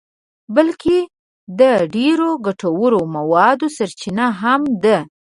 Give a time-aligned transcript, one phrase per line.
[0.55, 0.95] بلکه
[1.59, 1.61] د
[1.95, 4.97] ډېرو ګټورو موادو سرچینه هم ده.